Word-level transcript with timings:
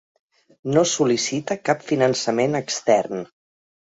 No 0.75 0.83
sol·licita 0.91 1.57
cap 1.69 1.85
finançament 1.91 2.61
extern. 2.63 3.23